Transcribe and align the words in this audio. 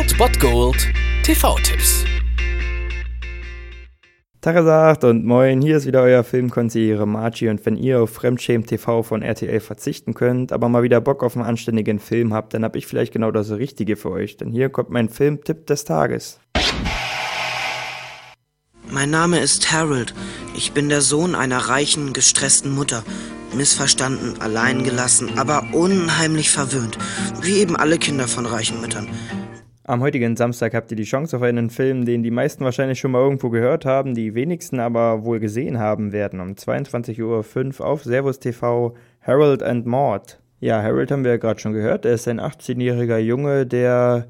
Old 0.00 0.16
Bot 0.16 0.40
Gold 0.40 0.88
TV-Tipps. 1.24 2.06
Tagesagt 4.40 5.04
und 5.04 5.26
moin, 5.26 5.60
hier 5.60 5.76
ist 5.76 5.84
wieder 5.84 6.00
euer 6.00 6.24
Filmkonsigliere 6.24 7.06
Margie 7.06 7.50
und 7.50 7.66
wenn 7.66 7.76
ihr 7.76 8.00
auf 8.00 8.08
Fremdschämen 8.08 8.66
TV 8.66 9.02
von 9.02 9.20
RTL 9.20 9.60
verzichten 9.60 10.14
könnt, 10.14 10.52
aber 10.52 10.70
mal 10.70 10.82
wieder 10.82 11.02
Bock 11.02 11.22
auf 11.22 11.36
einen 11.36 11.44
anständigen 11.44 11.98
Film 11.98 12.32
habt, 12.32 12.54
dann 12.54 12.64
hab 12.64 12.76
ich 12.76 12.86
vielleicht 12.86 13.12
genau 13.12 13.30
das 13.30 13.50
Richtige 13.50 13.96
für 13.96 14.10
euch, 14.10 14.38
denn 14.38 14.50
hier 14.50 14.70
kommt 14.70 14.88
mein 14.88 15.10
Filmtipp 15.10 15.66
des 15.66 15.84
Tages. 15.84 16.40
Mein 18.88 19.10
Name 19.10 19.40
ist 19.40 19.70
Harold. 19.70 20.14
Ich 20.56 20.72
bin 20.72 20.88
der 20.88 21.02
Sohn 21.02 21.34
einer 21.34 21.58
reichen, 21.58 22.14
gestressten 22.14 22.74
Mutter. 22.74 23.04
Missverstanden, 23.54 24.40
alleingelassen, 24.40 25.38
aber 25.38 25.66
unheimlich 25.72 26.50
verwöhnt. 26.50 26.96
Wie 27.42 27.58
eben 27.58 27.76
alle 27.76 27.98
Kinder 27.98 28.28
von 28.28 28.46
reichen 28.46 28.80
Müttern. 28.80 29.06
Am 29.90 30.02
heutigen 30.02 30.36
Samstag 30.36 30.72
habt 30.74 30.92
ihr 30.92 30.96
die 30.96 31.02
Chance 31.02 31.36
auf 31.36 31.42
einen 31.42 31.68
Film, 31.68 32.04
den 32.04 32.22
die 32.22 32.30
meisten 32.30 32.62
wahrscheinlich 32.62 33.00
schon 33.00 33.10
mal 33.10 33.22
irgendwo 33.22 33.50
gehört 33.50 33.84
haben, 33.84 34.14
die 34.14 34.36
wenigsten 34.36 34.78
aber 34.78 35.24
wohl 35.24 35.40
gesehen 35.40 35.80
haben 35.80 36.12
werden. 36.12 36.38
Um 36.38 36.52
22.05 36.52 37.80
Uhr 37.80 37.86
auf 37.88 38.04
Servus 38.04 38.38
TV 38.38 38.94
Harold 39.20 39.64
and 39.64 39.86
Maud. 39.86 40.38
Ja, 40.62 40.82
Harold 40.82 41.10
haben 41.10 41.24
wir 41.24 41.30
ja 41.30 41.36
gerade 41.38 41.58
schon 41.58 41.72
gehört. 41.72 42.04
Er 42.04 42.12
ist 42.12 42.28
ein 42.28 42.38
18-jähriger 42.38 43.16
Junge, 43.16 43.64
der 43.64 44.26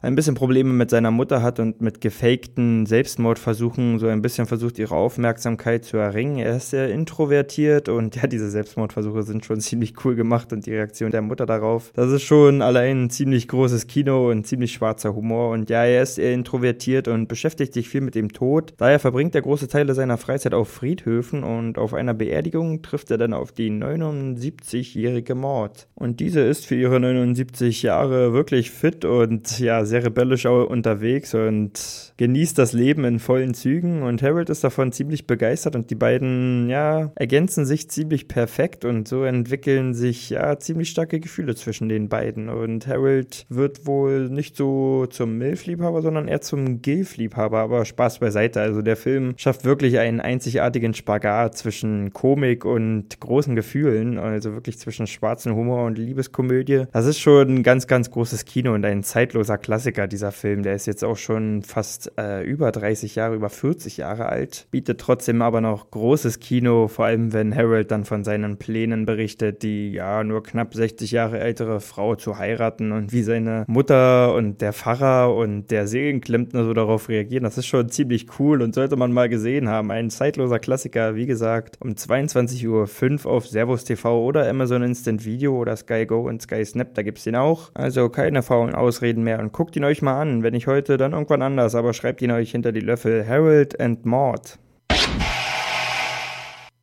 ein 0.00 0.14
bisschen 0.14 0.36
Probleme 0.36 0.72
mit 0.72 0.90
seiner 0.90 1.10
Mutter 1.10 1.42
hat 1.42 1.58
und 1.58 1.80
mit 1.80 2.00
gefakten 2.00 2.86
Selbstmordversuchen 2.86 3.98
so 3.98 4.06
ein 4.06 4.22
bisschen 4.22 4.46
versucht, 4.46 4.78
ihre 4.78 4.94
Aufmerksamkeit 4.94 5.84
zu 5.84 5.96
erringen. 5.96 6.38
Er 6.38 6.58
ist 6.58 6.70
sehr 6.70 6.88
introvertiert 6.88 7.88
und 7.88 8.14
ja, 8.22 8.28
diese 8.28 8.48
Selbstmordversuche 8.48 9.24
sind 9.24 9.44
schon 9.44 9.60
ziemlich 9.60 10.04
cool 10.04 10.14
gemacht 10.14 10.52
und 10.52 10.66
die 10.66 10.70
Reaktion 10.72 11.10
der 11.10 11.22
Mutter 11.22 11.46
darauf. 11.46 11.90
Das 11.94 12.12
ist 12.12 12.22
schon 12.22 12.62
allein 12.62 13.06
ein 13.06 13.10
ziemlich 13.10 13.48
großes 13.48 13.88
Kino 13.88 14.30
und 14.30 14.46
ziemlich 14.46 14.72
schwarzer 14.72 15.16
Humor. 15.16 15.50
Und 15.50 15.68
ja, 15.68 15.84
er 15.84 16.04
ist 16.04 16.16
eher 16.16 16.32
introvertiert 16.32 17.08
und 17.08 17.26
beschäftigt 17.26 17.74
sich 17.74 17.88
viel 17.88 18.02
mit 18.02 18.14
dem 18.14 18.32
Tod. 18.32 18.74
Daher 18.76 19.00
verbringt 19.00 19.34
er 19.34 19.42
große 19.42 19.66
Teile 19.66 19.94
seiner 19.94 20.16
Freizeit 20.16 20.54
auf 20.54 20.68
Friedhöfen 20.68 21.42
und 21.42 21.76
auf 21.76 21.92
einer 21.92 22.14
Beerdigung 22.14 22.82
trifft 22.82 23.10
er 23.10 23.18
dann 23.18 23.32
auf 23.32 23.50
die 23.50 23.68
79-jährige 23.68 25.34
Mord. 25.34 25.71
Art. 25.72 25.88
Und 25.94 26.20
diese 26.20 26.40
ist 26.40 26.66
für 26.66 26.74
ihre 26.74 27.00
79 27.00 27.82
Jahre 27.82 28.32
wirklich 28.32 28.70
fit 28.70 29.04
und 29.04 29.58
ja, 29.58 29.84
sehr 29.84 30.04
rebellisch 30.04 30.46
unterwegs 30.46 31.34
und 31.34 32.12
genießt 32.16 32.58
das 32.58 32.72
Leben 32.72 33.04
in 33.04 33.18
vollen 33.18 33.54
Zügen. 33.54 34.02
Und 34.02 34.22
Harold 34.22 34.50
ist 34.50 34.64
davon 34.64 34.92
ziemlich 34.92 35.26
begeistert 35.26 35.76
und 35.76 35.90
die 35.90 35.94
beiden, 35.94 36.68
ja, 36.68 37.12
ergänzen 37.14 37.64
sich 37.64 37.88
ziemlich 37.88 38.28
perfekt 38.28 38.84
und 38.84 39.08
so 39.08 39.22
entwickeln 39.22 39.94
sich 39.94 40.30
ja 40.30 40.58
ziemlich 40.58 40.90
starke 40.90 41.20
Gefühle 41.20 41.54
zwischen 41.54 41.88
den 41.88 42.08
beiden. 42.08 42.48
Und 42.48 42.86
Harold 42.86 43.46
wird 43.48 43.86
wohl 43.86 44.28
nicht 44.28 44.56
so 44.56 45.06
zum 45.06 45.38
Milf-Liebhaber, 45.38 46.02
sondern 46.02 46.28
eher 46.28 46.40
zum 46.40 46.82
Gilf-Liebhaber. 46.82 47.60
Aber 47.60 47.84
Spaß 47.84 48.18
beiseite. 48.18 48.60
Also 48.60 48.82
der 48.82 48.96
Film 48.96 49.34
schafft 49.36 49.64
wirklich 49.64 49.98
einen 49.98 50.20
einzigartigen 50.20 50.94
Spagat 50.94 51.56
zwischen 51.56 52.12
Komik 52.12 52.64
und 52.64 53.20
großen 53.20 53.54
Gefühlen. 53.54 54.18
Also 54.18 54.52
wirklich 54.52 54.78
zwischen 54.78 55.06
schwarzen 55.06 55.54
Humor 55.54 55.61
Humor 55.62 55.86
und 55.86 55.96
Liebeskomödie. 55.96 56.84
Das 56.92 57.06
ist 57.06 57.20
schon 57.20 57.48
ein 57.48 57.62
ganz, 57.62 57.86
ganz 57.86 58.10
großes 58.10 58.44
Kino 58.44 58.74
und 58.74 58.84
ein 58.84 59.04
zeitloser 59.04 59.58
Klassiker, 59.58 60.08
dieser 60.08 60.32
Film. 60.32 60.64
Der 60.64 60.74
ist 60.74 60.86
jetzt 60.86 61.04
auch 61.04 61.16
schon 61.16 61.62
fast 61.62 62.12
äh, 62.18 62.42
über 62.42 62.72
30 62.72 63.14
Jahre, 63.14 63.36
über 63.36 63.48
40 63.48 63.98
Jahre 63.98 64.26
alt. 64.26 64.66
Bietet 64.72 65.00
trotzdem 65.00 65.40
aber 65.40 65.60
noch 65.60 65.90
großes 65.92 66.40
Kino, 66.40 66.88
vor 66.88 67.04
allem 67.04 67.32
wenn 67.32 67.54
Harold 67.54 67.92
dann 67.92 68.04
von 68.04 68.24
seinen 68.24 68.56
Plänen 68.56 69.06
berichtet, 69.06 69.62
die 69.62 69.92
ja 69.92 70.24
nur 70.24 70.42
knapp 70.42 70.74
60 70.74 71.12
Jahre 71.12 71.38
ältere 71.38 71.80
Frau 71.80 72.16
zu 72.16 72.38
heiraten 72.38 72.90
und 72.90 73.12
wie 73.12 73.22
seine 73.22 73.64
Mutter 73.68 74.34
und 74.34 74.60
der 74.60 74.72
Pfarrer 74.72 75.34
und 75.34 75.70
der 75.70 75.86
Seelenklempner 75.86 76.64
so 76.64 76.74
darauf 76.74 77.08
reagieren. 77.08 77.44
Das 77.44 77.56
ist 77.56 77.66
schon 77.66 77.88
ziemlich 77.88 78.26
cool 78.40 78.62
und 78.62 78.74
sollte 78.74 78.96
man 78.96 79.12
mal 79.12 79.28
gesehen 79.28 79.68
haben. 79.68 79.92
Ein 79.92 80.10
zeitloser 80.10 80.58
Klassiker, 80.58 81.14
wie 81.14 81.26
gesagt, 81.26 81.76
um 81.80 81.90
22.05 81.90 83.26
Uhr 83.26 83.32
auf 83.32 83.46
Servus 83.46 83.84
TV 83.84 84.24
oder 84.24 84.48
Amazon 84.48 84.82
Instant 84.82 85.24
Video 85.24 85.51
oder 85.58 85.76
Sky 85.76 86.06
Go 86.06 86.28
und 86.28 86.42
Sky 86.42 86.64
Snap, 86.64 86.94
da 86.94 87.02
gibt 87.02 87.18
es 87.18 87.24
den 87.24 87.36
auch. 87.36 87.70
Also 87.74 88.08
keine 88.08 88.42
faulen 88.42 88.74
Ausreden 88.74 89.22
mehr 89.22 89.40
und 89.40 89.52
guckt 89.52 89.76
ihn 89.76 89.84
euch 89.84 90.02
mal 90.02 90.20
an. 90.20 90.42
Wenn 90.42 90.52
nicht 90.52 90.66
heute, 90.66 90.96
dann 90.96 91.12
irgendwann 91.12 91.42
anders, 91.42 91.74
aber 91.74 91.92
schreibt 91.92 92.22
ihn 92.22 92.30
euch 92.30 92.52
hinter 92.52 92.72
die 92.72 92.80
Löffel. 92.80 93.26
Harold 93.26 93.78
and 93.80 94.04
Maud. 94.04 94.58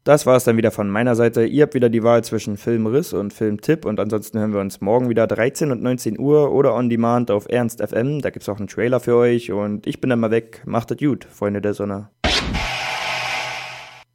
Das 0.06 0.26
war 0.26 0.38
es 0.38 0.44
dann 0.44 0.58
wieder 0.58 0.72
von 0.72 0.90
meiner 0.90 1.16
Seite. 1.16 1.46
Ihr 1.46 1.64
habt 1.64 1.76
wieder 1.76 1.90
die 1.90 2.04
Wahl 2.04 2.24
zwischen 2.24 2.58
Filmriss 2.58 3.14
und 3.14 3.32
Filmtipp 3.32 3.86
und 3.86 4.00
ansonsten 4.00 4.40
hören 4.40 4.54
wir 4.54 4.60
uns 4.60 4.82
morgen 4.82 5.10
wieder 5.10 5.28
13 5.28 5.72
und 5.72 5.84
19 5.84 6.18
Uhr 6.18 6.52
oder 6.52 6.74
on 6.74 6.90
demand 6.90 7.30
auf 7.30 7.48
Ernst 7.48 7.80
FM. 7.82 8.22
Da 8.22 8.30
gibt 8.30 8.44
es 8.44 8.50
auch 8.50 8.58
einen 8.58 8.68
Trailer 8.68 9.00
für 9.00 9.16
euch 9.16 9.52
und 9.52 9.86
ich 9.86 10.02
bin 10.02 10.10
dann 10.10 10.20
mal 10.20 10.32
weg. 10.32 10.64
Macht 10.66 10.90
es 10.92 10.98
gut, 10.98 11.26
Freunde 11.26 11.62
der 11.62 11.74
Sonne. 11.74 12.10